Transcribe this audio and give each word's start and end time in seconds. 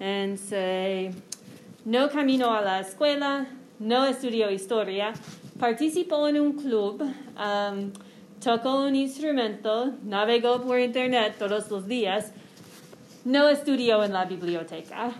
and 0.00 0.38
say, 0.38 1.12
no 1.84 2.08
camino 2.08 2.52
a 2.52 2.60
la 2.60 2.80
escuela, 2.80 3.46
no 3.78 4.04
estudio 4.04 4.50
historia, 4.50 5.12
participo 5.58 6.26
en 6.28 6.40
un 6.40 6.52
club, 6.52 7.02
um, 7.02 7.92
toco 8.40 8.86
un 8.86 8.94
instrumento, 8.94 9.92
navego 10.04 10.62
por 10.62 10.78
internet 10.78 11.36
todos 11.38 11.70
los 11.70 11.86
días, 11.86 12.32
no 13.24 13.48
estudio 13.48 14.04
en 14.04 14.12
la 14.12 14.24
biblioteca. 14.24 15.12